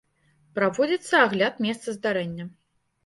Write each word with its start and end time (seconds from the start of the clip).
Праводзіцца 0.59 1.15
агляд 1.27 1.61
месца 1.67 1.95
здарэння. 1.99 2.49